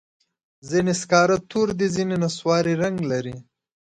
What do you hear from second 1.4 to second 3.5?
تور دي، ځینې نسواري رنګ لري.